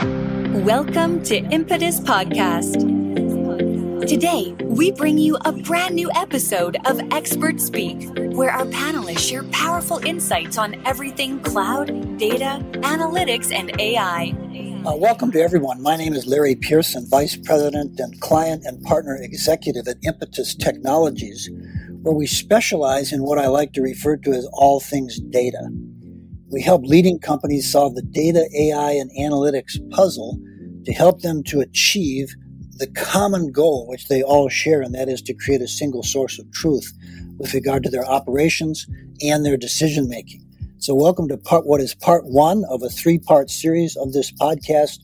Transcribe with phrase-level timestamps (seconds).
[0.00, 2.80] Welcome to Impetus Podcast.
[4.08, 9.44] Today, we bring you a brand new episode of Expert Speak, where our panelists share
[9.44, 14.32] powerful insights on everything cloud, data, analytics, and AI.
[14.86, 15.82] Uh, welcome to everyone.
[15.82, 21.50] My name is Larry Pearson, Vice President and Client and Partner Executive at Impetus Technologies,
[22.00, 25.68] where we specialize in what I like to refer to as all things data.
[26.50, 30.36] We help leading companies solve the data, AI, and analytics puzzle
[30.84, 32.34] to help them to achieve
[32.78, 36.40] the common goal which they all share, and that is to create a single source
[36.40, 36.92] of truth
[37.38, 38.88] with regard to their operations
[39.22, 40.44] and their decision making.
[40.78, 44.32] So, welcome to part what is part one of a three part series of this
[44.32, 44.98] podcast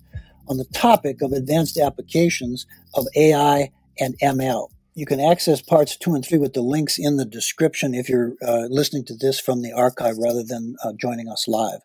[0.49, 4.67] on the topic of advanced applications of AI and ML.
[4.97, 8.33] You can access parts two and three with the links in the description if you're
[8.43, 11.81] uh, listening to this from the archive rather than uh, joining us live.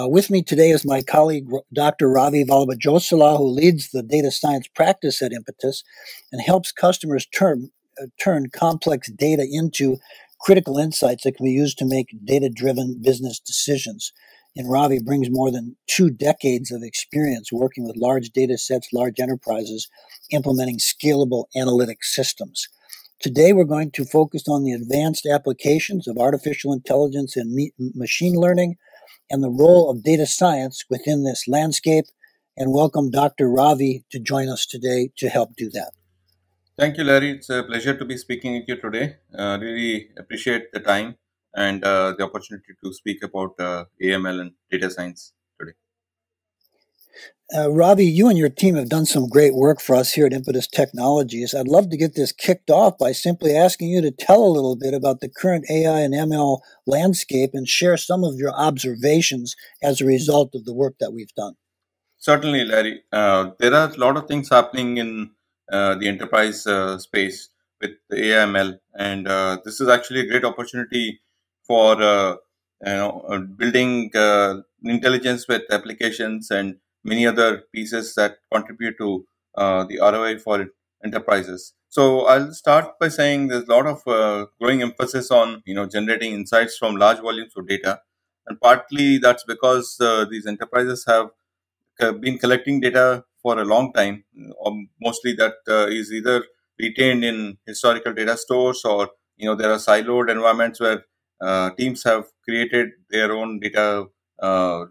[0.00, 2.08] Uh, with me today is my colleague, Dr.
[2.08, 5.84] Ravi Vallabhajosyula, who leads the data science practice at Impetus
[6.32, 7.68] and helps customers turn,
[8.02, 9.98] uh, turn complex data into
[10.40, 14.14] critical insights that can be used to make data driven business decisions.
[14.56, 19.20] And Ravi brings more than two decades of experience working with large data sets, large
[19.20, 19.88] enterprises,
[20.30, 22.66] implementing scalable analytic systems.
[23.20, 28.34] Today, we're going to focus on the advanced applications of artificial intelligence and me- machine
[28.34, 28.76] learning
[29.30, 32.06] and the role of data science within this landscape.
[32.56, 33.50] And welcome Dr.
[33.50, 35.92] Ravi to join us today to help do that.
[36.78, 37.32] Thank you, Larry.
[37.32, 39.16] It's a pleasure to be speaking with you today.
[39.36, 41.16] Uh, really appreciate the time
[41.56, 45.72] and uh, the opportunity to speak about uh, AML and data science today.
[47.56, 50.32] Uh, Ravi, you and your team have done some great work for us here at
[50.32, 51.54] Impetus Technologies.
[51.54, 54.76] I'd love to get this kicked off by simply asking you to tell a little
[54.76, 60.00] bit about the current AI and ML landscape and share some of your observations as
[60.00, 61.54] a result of the work that we've done.
[62.18, 63.02] Certainly, Larry.
[63.12, 65.30] Uh, there are a lot of things happening in
[65.70, 67.48] uh, the enterprise uh, space
[67.80, 71.20] with the and uh, this is actually a great opportunity
[71.66, 72.36] for uh,
[72.84, 74.10] you know building
[74.84, 80.66] intelligence with applications and many other pieces that contribute to uh, the ROI for
[81.04, 81.74] enterprises.
[81.88, 85.86] So I'll start by saying there's a lot of uh, growing emphasis on you know
[85.86, 88.00] generating insights from large volumes of data,
[88.46, 91.28] and partly that's because uh, these enterprises have
[92.00, 94.24] uh, been collecting data for a long time.
[94.64, 96.44] Um, mostly that uh, is either
[96.78, 101.04] retained in historical data stores or you know there are siloed environments where
[101.40, 104.06] uh, teams have created their own data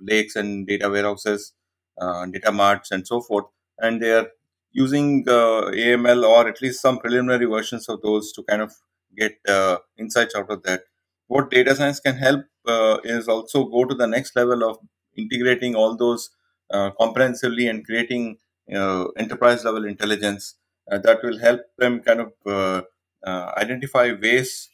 [0.02, 1.54] lakes and data warehouses
[2.02, 3.46] uh, data marts and so forth.
[3.80, 4.28] And they are
[4.72, 8.74] using uh, aml or at least some preliminary versions of those to kind of
[9.16, 10.84] get uh, insights out of that.
[11.28, 14.78] What data science can help uh, is also go to the next level of
[15.16, 16.30] integrating all those
[16.72, 18.38] uh, comprehensively and creating
[18.74, 20.56] uh, enterprise level intelligence
[20.88, 22.86] that will help them kind of
[23.58, 24.70] identify ways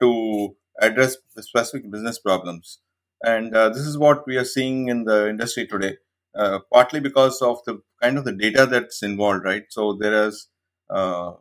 [0.00, 2.78] to address specific business problems
[3.24, 5.96] and this is what we are seeing in the industry today
[6.38, 9.64] uh, partly because of the kind of the data that's involved, right?
[9.70, 10.48] So there is
[10.90, 11.32] uh,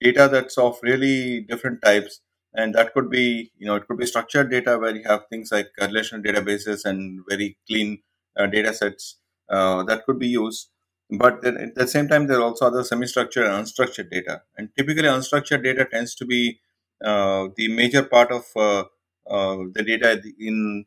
[0.00, 2.20] data that's of really different types,
[2.54, 5.52] and that could be, you know, it could be structured data where you have things
[5.52, 8.02] like relational databases and very clean
[8.38, 9.18] uh, data sets
[9.48, 10.70] uh, that could be used.
[11.10, 15.08] But at the same time, there are also other semi-structured and unstructured data, and typically
[15.08, 16.69] unstructured data tends to be uh,
[17.00, 20.84] the major part of the data in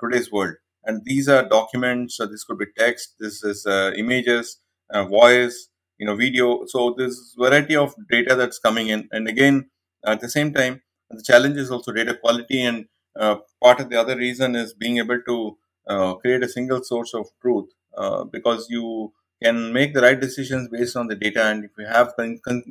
[0.00, 0.54] today's world.
[0.84, 4.60] And these are documents so this could be text this is uh, images
[4.90, 5.68] uh, voice
[5.98, 6.64] you know video.
[6.66, 9.08] So this variety of data that's coming in.
[9.10, 9.70] And again
[10.04, 12.62] at the same time the challenge is also data quality.
[12.62, 12.86] And
[13.18, 17.14] uh, part of the other reason is being able to uh, create a single source
[17.14, 17.66] of truth
[17.96, 19.12] uh, because you
[19.42, 22.12] can make the right decisions based on the data and if you have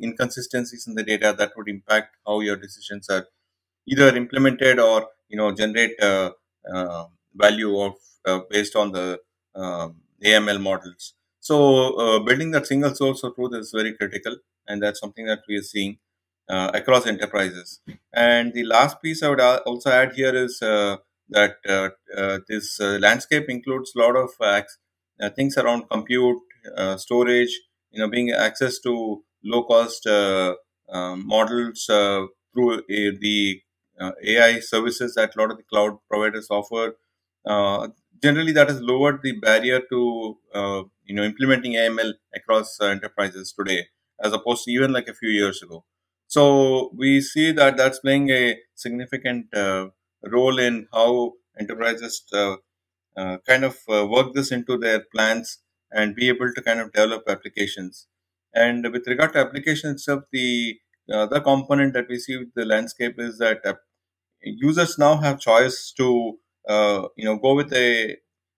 [0.03, 3.25] inconsistencies in the data that would impact how your decisions are
[3.87, 7.05] either implemented or you know generate uh,
[7.35, 7.93] value of
[8.25, 9.19] uh, based on the
[9.55, 11.13] um, AML models.
[11.39, 11.57] So
[11.99, 14.37] uh, building that single source of truth is very critical,
[14.67, 15.99] and that's something that we are seeing
[16.49, 17.81] uh, across enterprises.
[18.13, 21.57] And the last piece I would also add here is that
[22.47, 26.39] this landscape includes a lot of things around compute,
[26.97, 27.59] storage,
[27.91, 33.61] you know, being access to low cost um, models through the
[33.99, 36.97] uh, AI services that a lot of the cloud providers offer,
[37.45, 37.87] uh,
[38.21, 43.53] generally that has lowered the barrier to uh, you know implementing AML across uh, enterprises
[43.57, 43.87] today,
[44.23, 45.85] as opposed to even like a few years ago.
[46.27, 49.87] So we see that that's playing a significant uh,
[50.23, 52.57] role in how enterprises uh,
[53.47, 55.59] kind of work this into their plans
[55.91, 58.07] and be able to kind of develop applications.
[58.53, 60.77] And with regard to application itself, the
[61.11, 63.61] other component that we see with the landscape is that
[64.41, 66.37] users now have choice to
[66.67, 68.15] uh, you know go with a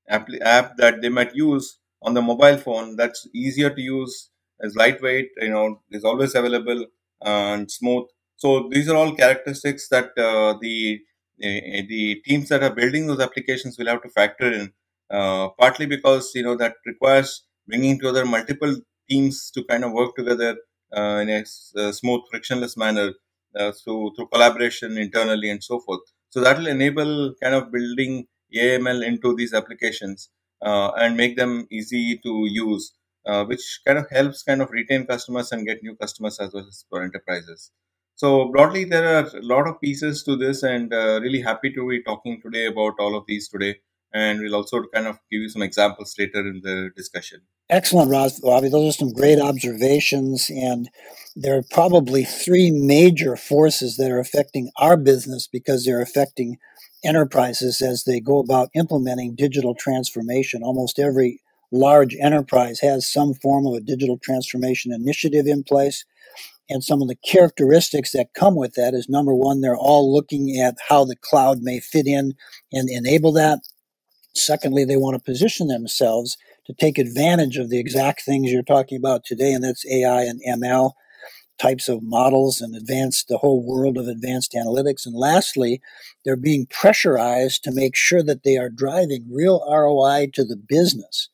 [0.10, 4.30] app, app that they might use on the mobile phone that's easier to use
[4.62, 6.86] is lightweight you know is always available
[7.22, 11.00] and smooth so these are all characteristics that uh, the
[11.44, 14.72] uh, the teams that are building those applications will have to factor in
[15.12, 18.76] uh, partly because you know that requires bringing together multiple
[19.10, 20.58] teams to kind of work together
[20.96, 21.44] uh, in a,
[21.82, 23.12] a, smooth frictionless manner
[23.56, 29.06] uh, through collaboration internally and so forth so that will enable kind of building AML
[29.06, 30.30] into these applications
[30.62, 32.94] uh, and make them easy to use,
[33.26, 36.66] uh, which kind of helps kind of retain customers and get new customers as well
[36.68, 37.72] as for enterprises.
[38.16, 41.88] So broadly, there are a lot of pieces to this, and uh, really happy to
[41.88, 43.76] be talking today about all of these today.
[44.14, 47.42] And we'll also kind of give you some examples later in the discussion.
[47.70, 48.70] Excellent, Ravi.
[48.70, 50.90] Those are some great observations, and
[51.36, 56.58] there are probably three major forces that are affecting our business because they're affecting
[57.04, 60.64] enterprises as they go about implementing digital transformation.
[60.64, 66.06] Almost every large enterprise has some form of a digital transformation initiative in place.
[66.70, 70.60] And some of the characteristics that come with that is number one, they're all looking
[70.60, 72.34] at how the cloud may fit in
[72.72, 73.60] and enable that.
[74.38, 78.98] Secondly, they want to position themselves to take advantage of the exact things you're talking
[78.98, 80.92] about today, and that's AI and ML
[81.58, 85.06] types of models and advanced the whole world of advanced analytics.
[85.06, 85.82] And lastly,
[86.24, 91.30] they're being pressurized to make sure that they are driving real ROI to the business.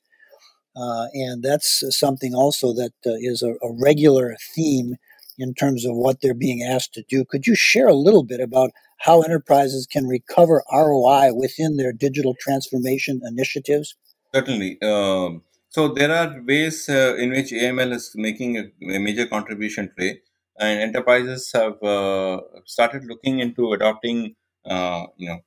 [0.75, 4.95] Uh, and that's something also that uh, is a, a, regular theme
[5.37, 7.25] in terms of what they're being asked to do.
[7.25, 12.35] Could you share a little bit about how enterprises can recover ROI within their digital
[12.39, 13.95] transformation initiatives?
[14.33, 14.81] Certainly.
[14.81, 19.89] Um, so there are ways uh, in which AML is making a, a, major contribution
[19.89, 20.19] today,
[20.59, 24.35] and enterprises have uh, started looking into adopting,
[24.65, 25.39] uh, you know,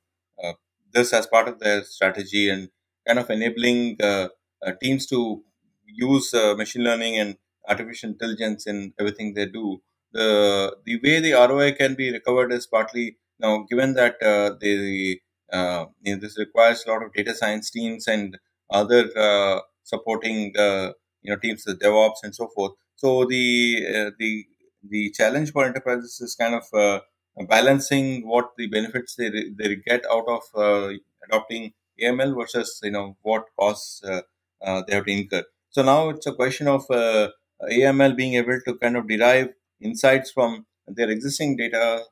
[0.43, 0.53] uh,
[0.91, 2.69] this as part of their strategy and
[3.07, 4.27] kind of enabling uh,
[4.65, 5.43] uh, teams to
[5.85, 7.37] use machine learning and
[7.67, 9.81] artificial intelligence in everything they do.
[10.13, 14.15] The the way the ROI can be recovered is partly now given that
[14.61, 15.19] they
[15.51, 18.37] you know, this requires a lot of data science teams and
[18.71, 20.91] other supporting uh,
[21.21, 22.73] you know teams with DevOps and so forth.
[22.95, 24.45] So the uh, the
[24.89, 26.99] the challenge for enterprises is kind of uh,
[27.47, 30.93] balancing what the benefits they they get out of uh,
[31.27, 34.21] adopting AML versus you know what costs uh,
[34.61, 35.43] uh, they have to incur.
[35.69, 36.85] So now it's a question of
[37.69, 39.49] AML being able to kind of derive
[39.81, 42.05] insights from their existing data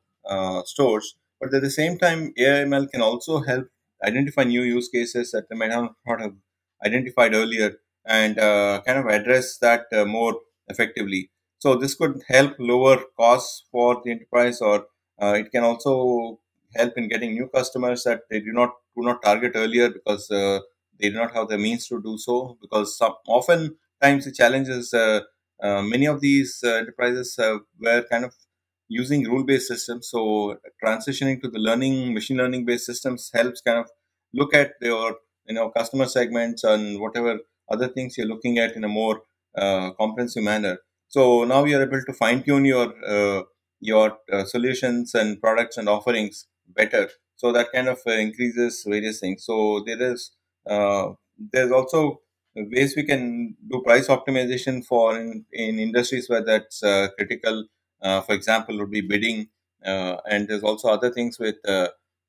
[0.66, 3.68] stores, but at the same time, AML can also help
[4.04, 6.34] identify new use cases that they might not have
[6.86, 11.30] identified earlier and uh, kind of address that uh, more effectively.
[11.60, 14.88] So this could help lower costs for the enterprise, or
[15.22, 16.40] uh, it can also
[16.76, 20.60] help in getting new customers that they do not do not target earlier because uh,
[21.00, 22.58] they do not have the means to do so.
[22.62, 24.94] Because some, often times the challenge is
[25.66, 27.36] uh, uh, many of these enterprises
[27.80, 28.34] were kind of
[28.88, 30.10] using rule-based systems.
[30.10, 33.90] So transitioning to the learning machine learning-based systems helps kind of
[34.34, 35.18] look at your
[35.48, 37.40] you know customer segments and whatever
[37.70, 39.22] other things you're looking at in a more
[39.58, 40.78] uh, comprehensive manner.
[41.08, 43.44] So now you're able to fine tune your uh,
[43.80, 47.10] your uh, solutions and products and offerings better.
[47.36, 49.46] So that kind of uh, increases various things.
[49.46, 50.32] So there is
[50.70, 52.22] uh, there's also
[52.56, 57.66] ways we can do price optimization for in, in industries where that's uh, critical
[58.02, 59.48] for example would be bidding
[59.84, 61.56] and there's also other things with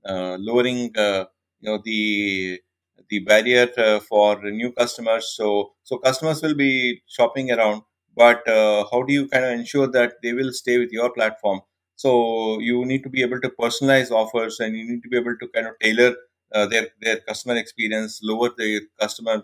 [0.05, 1.27] lowering you
[1.63, 2.61] know the
[3.09, 5.33] the barrier uh, for new customers.
[5.37, 7.83] So, so customers will be shopping around,
[8.17, 11.61] but uh, how do you kind of ensure that they will stay with your platform?
[11.95, 15.37] So, you need to be able to personalize offers, and you need to be able
[15.39, 16.17] to kind of tailor
[16.53, 19.43] uh, their their customer experience, lower the customer uh,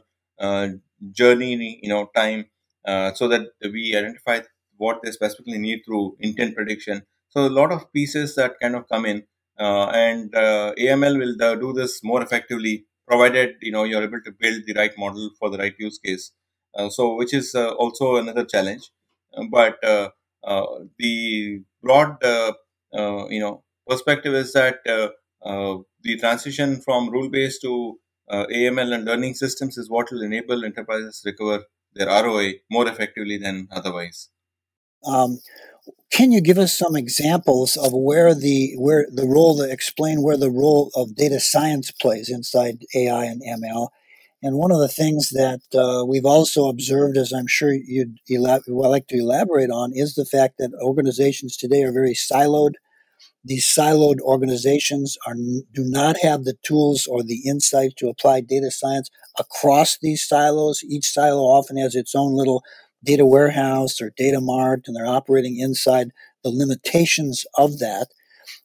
[1.13, 2.47] journey, you know, time,
[2.87, 4.41] uh, so that we identify
[4.77, 7.03] what they specifically need through intent prediction.
[7.31, 9.25] So, a lot of pieces that kind of come in,
[9.59, 14.63] uh, and AML will do this more effectively provided you know you're able to build
[14.67, 16.33] the right model for the right use case.
[16.75, 18.91] Uh, so, which is uh, also another challenge.
[19.37, 20.09] Uh, but uh,
[20.45, 20.67] uh,
[20.99, 22.17] the broad
[23.31, 27.99] you know perspective is that the transition from rule based to
[28.33, 33.69] AML and learning systems is what will enable enterprises recover their ROI more effectively than
[33.71, 34.29] otherwise.
[35.05, 35.41] Um,
[36.11, 40.37] can you give us some examples of where the where the role to explain where
[40.37, 43.89] the role of data science plays inside AI and ML,
[44.43, 48.69] And one of the things that uh, we've also observed, as I'm sure you'd elab-
[48.69, 52.75] well, like to elaborate on, is the fact that organizations today are very siloed.
[53.45, 58.71] These siloed organizations are do not have the tools or the insight to apply data
[58.71, 60.85] science across these silos.
[60.85, 62.63] Each silo often has its own little
[63.05, 66.11] data warehouse or data mart, and they're operating inside
[66.45, 68.09] the limitations of that.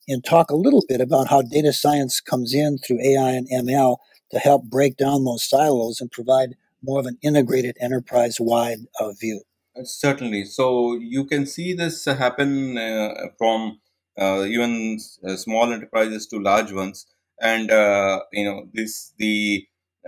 [0.07, 3.97] And talk a little bit about how data science comes in through AI and ML
[4.31, 9.11] to help break down those silos and provide more of an integrated enterprise wide uh,
[9.11, 9.41] view.
[9.83, 10.45] Certainly.
[10.45, 13.79] So you can see this happen uh, from
[14.19, 17.05] even uh, small enterprises to large ones,
[17.41, 19.65] and uh, you know this the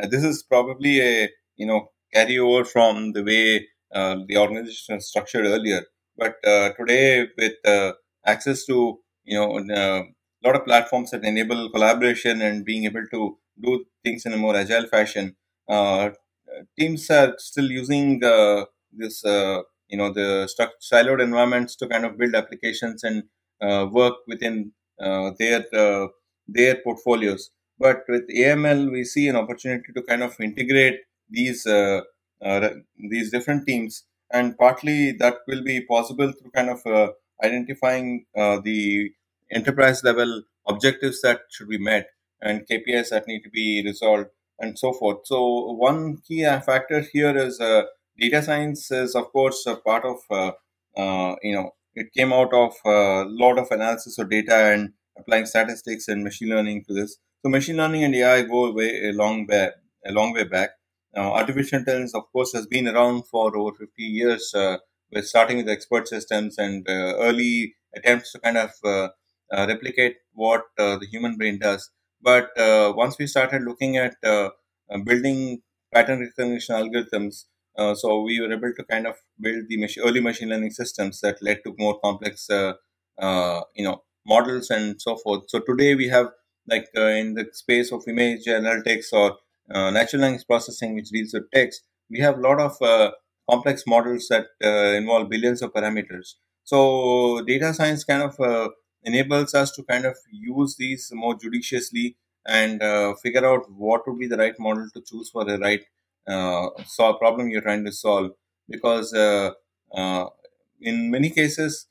[0.10, 5.84] this is probably a you know carryover from the way the organization was structured earlier.
[6.18, 6.36] But
[6.78, 7.54] today, with
[8.26, 13.38] access to you know a lot of platforms that enable collaboration and being able to
[13.62, 15.36] do things in a more agile fashion.
[15.68, 16.10] Uh,
[16.78, 20.48] teams are still using uh, this, uh, you know, the
[20.92, 23.26] siloed environments to kind of build applications and uh,
[23.62, 26.08] work within uh, their uh,
[26.48, 27.52] their portfolios.
[27.78, 31.00] But with AML, we see an opportunity to kind of integrate
[31.30, 37.14] these these different teams, and partly that will be possible through kind of
[37.44, 39.12] identifying the
[39.52, 42.08] enterprise level objectives that should be met
[42.42, 45.26] and KPIs that need to be resolved and so forth.
[45.26, 47.84] So one key factor here is uh,
[48.18, 50.52] data science is of course a part of uh,
[51.00, 55.46] uh, you know it came out of a lot of analysis of data and applying
[55.46, 57.18] statistics and machine learning to this.
[57.42, 59.72] So machine learning and AI go way a long way
[60.06, 60.72] a long way back.
[61.16, 64.54] artificial intelligence, of course, has been around for over 50 years.
[64.56, 64.78] Uh,
[65.12, 69.08] with starting with expert systems and uh, early attempts to kind of uh,
[69.52, 71.90] replicate what the human brain does.
[72.22, 74.50] But uh, once we started looking at uh,
[74.92, 75.62] uh, building
[75.94, 77.46] pattern recognition algorithms,
[77.96, 81.62] so we were able to kind of build the early machine learning systems that led
[81.64, 85.44] to more complex, you know, models and so forth.
[85.48, 86.28] So today we have
[86.68, 89.38] like uh, in the space of image analytics or
[89.74, 93.12] uh, natural language processing, which deals with text, we have a lot of uh,
[93.50, 94.46] complex models that
[94.98, 96.36] involve billions of parameters.
[96.64, 98.72] So data science kind of
[99.04, 104.20] enables us to kind of use these more judiciously and uh, figure out what would
[104.20, 105.86] be the right model to choose for the right uh,
[106.86, 108.32] solve problem you're trying to solve.
[108.68, 109.52] Because uh,
[109.94, 110.26] uh,
[110.82, 111.88] in many cases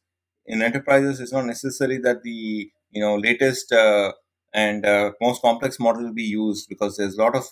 [0.46, 4.12] in enterprises it's not necessary that the you know latest uh,
[4.54, 7.50] and uh, most complex model will be used because there's a lot of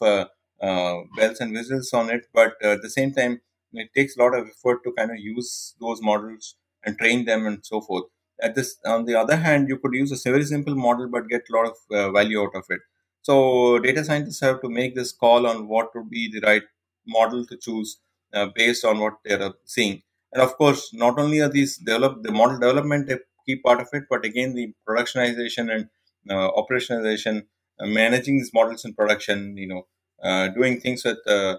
[1.16, 2.26] bells and whistles on it.
[2.32, 3.40] But at the same time
[3.72, 7.46] it takes a lot of effort to kind of use those models and train them
[7.46, 8.04] and so forth.
[8.40, 11.42] At this on the other hand you could use a very simple model but get
[11.50, 12.80] a lot of uh, value out of it.
[13.22, 16.62] So data scientists have to make this call on what would be the right
[17.06, 17.98] model to choose
[18.34, 22.32] uh, based on what they're seeing and of course not only are these develop the
[22.32, 25.88] model development a key part of it but again the productionization and
[26.30, 27.44] uh, operationalization
[27.80, 29.86] uh, managing these models in production you know
[30.22, 31.56] uh, doing things with uh,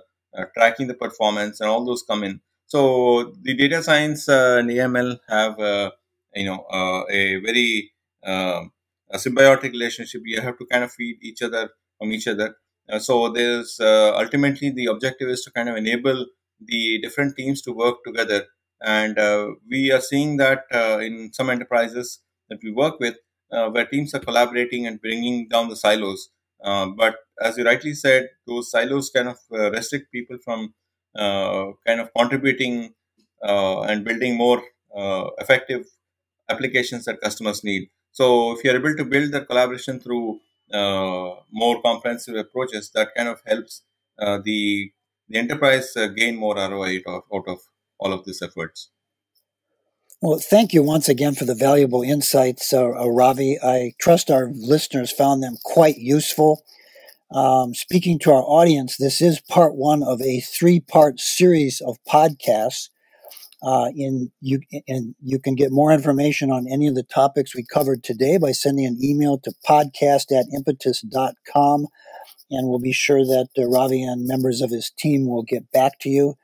[0.56, 5.58] tracking the performance and all those come in so the data science and aml have
[6.36, 7.92] you know uh, a very
[8.26, 8.64] uh,
[9.10, 10.22] a symbiotic relationship.
[10.26, 12.56] You have to kind of feed each other from each other.
[12.90, 16.26] Uh, so there's uh, ultimately the objective is to kind of enable
[16.60, 18.46] the different teams to work together,
[18.82, 23.16] and uh, we are seeing that uh, in some enterprises that we work with,
[23.52, 26.30] uh, where teams are collaborating and bringing down the silos.
[26.64, 29.38] Uh, but as you rightly said, those silos kind of
[29.74, 30.74] restrict people from
[31.16, 32.94] kind of contributing
[33.42, 34.64] and building more
[35.40, 35.86] effective
[36.50, 37.90] applications that customers need.
[38.12, 40.40] So if you're able to build the collaboration through
[40.72, 43.84] more comprehensive approaches, that kind of helps
[44.20, 44.92] uh, the
[45.30, 47.60] the enterprise uh, gain more ROI out of, out of
[48.00, 48.90] all of these efforts.
[50.22, 53.60] Well, thank you once again for the valuable insights, uh, uh, Ravi.
[53.62, 56.64] I trust our listeners found them quite useful.
[57.30, 61.98] Um, speaking to our audience, this is part one of a three part series of
[62.08, 62.90] podcasts
[63.64, 67.64] uh, in you and you can get more information on any of the topics we
[67.64, 71.88] covered today by sending an email to podcast at impetus.com
[72.50, 76.00] and we'll be sure that uh, Ravi and members of his team will get back
[76.02, 76.36] to you.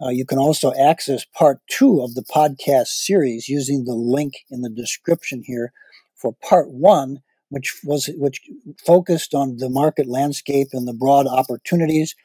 [0.00, 4.62] Uh, you can also access part two of the podcast series using the link in
[4.62, 5.72] the description here
[6.16, 7.18] for part one,
[7.50, 8.40] which was which
[8.84, 12.16] focused on the market landscape and the broad opportunities.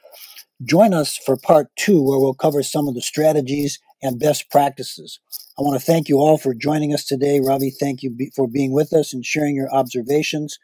[0.63, 5.19] Join us for part two, where we'll cover some of the strategies and best practices.
[5.57, 7.39] I want to thank you all for joining us today.
[7.39, 10.59] Ravi, thank you for being with us and sharing your observations.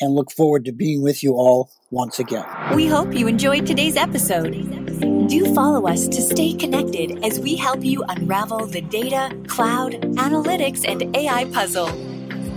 [0.00, 2.44] and look forward to being with you all once again.
[2.74, 4.52] We hope you enjoyed today's episode.
[5.28, 10.84] Do follow us to stay connected as we help you unravel the data, cloud, analytics,
[10.88, 11.88] and AI puzzle.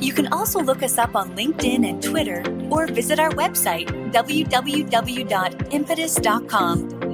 [0.01, 7.04] You can also look us up on LinkedIn and Twitter or visit our website, www.impetus.com.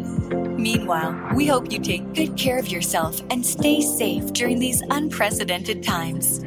[0.61, 5.81] Meanwhile, we hope you take good care of yourself and stay safe during these unprecedented
[5.81, 6.37] times.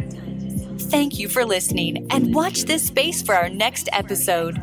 [0.84, 4.62] Thank you for listening and watch this space for our next episode.